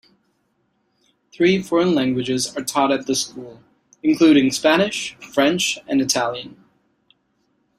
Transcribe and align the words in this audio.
Three 1.31 1.61
foreign 1.61 1.93
languages 1.93 2.57
are 2.57 2.63
taught 2.63 2.91
at 2.91 3.05
the 3.05 3.13
school, 3.13 3.61
including 4.01 4.49
Spanish, 4.49 5.15
French 5.31 5.77
and 5.87 6.01
Italian. 6.01 6.63